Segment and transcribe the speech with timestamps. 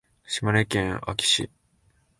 [0.25, 1.51] 島根県安来市